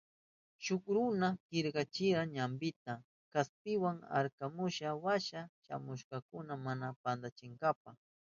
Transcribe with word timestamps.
Shuk 0.63 0.81
runa 0.95 1.27
kinkrayana 1.47 2.25
ñampita 2.35 2.93
kaspiwa 3.31 3.91
arkamurka 4.17 4.89
washa 5.03 5.41
shamuhukkuna 5.65 6.53
mana 6.65 6.87
pantanankunapa. 7.01 7.89